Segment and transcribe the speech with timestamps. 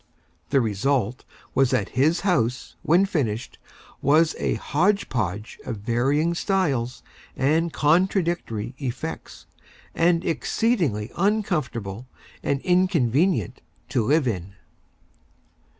[0.49, 3.59] The Result was that his House, when finished,
[4.01, 7.03] was a Hodge Podge of Varying Styles
[7.37, 9.45] and Contradictory Effects,
[9.93, 12.07] and Exceedingly Uncomfortable
[12.41, 14.55] and Inconvenient to Live In.